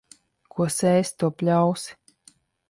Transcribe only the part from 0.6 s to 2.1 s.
sēsi, to pļausi.